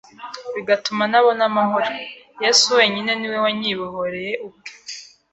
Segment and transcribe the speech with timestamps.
[0.55, 1.89] bigatuma ntabona amahoro,
[2.43, 4.71] Yesu wenyine ni we wanyibohoreye ubwe